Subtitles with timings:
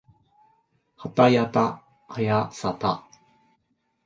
[0.95, 3.05] はたやたはやさた